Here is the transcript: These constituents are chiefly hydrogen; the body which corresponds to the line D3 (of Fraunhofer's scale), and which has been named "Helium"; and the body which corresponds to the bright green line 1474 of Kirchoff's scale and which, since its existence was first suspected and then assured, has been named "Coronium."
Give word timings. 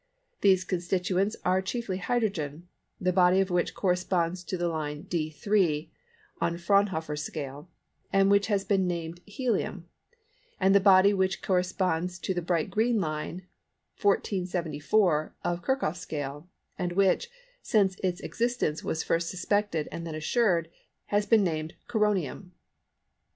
These 0.41 0.63
constituents 0.65 1.35
are 1.45 1.61
chiefly 1.61 1.97
hydrogen; 1.99 2.67
the 2.99 3.13
body 3.13 3.43
which 3.43 3.75
corresponds 3.75 4.43
to 4.45 4.57
the 4.57 4.67
line 4.67 5.03
D3 5.03 5.91
(of 6.41 6.59
Fraunhofer's 6.59 7.21
scale), 7.21 7.69
and 8.11 8.31
which 8.31 8.47
has 8.47 8.63
been 8.65 8.87
named 8.87 9.19
"Helium"; 9.27 9.85
and 10.59 10.73
the 10.73 10.79
body 10.79 11.13
which 11.13 11.43
corresponds 11.43 12.17
to 12.17 12.33
the 12.33 12.41
bright 12.41 12.71
green 12.71 12.99
line 12.99 13.45
1474 14.01 15.35
of 15.43 15.61
Kirchoff's 15.61 15.99
scale 15.99 16.49
and 16.79 16.93
which, 16.93 17.29
since 17.61 17.95
its 17.99 18.21
existence 18.21 18.83
was 18.83 19.03
first 19.03 19.29
suspected 19.29 19.87
and 19.91 20.07
then 20.07 20.15
assured, 20.15 20.71
has 21.09 21.27
been 21.27 21.43
named 21.43 21.75
"Coronium." 21.87 22.49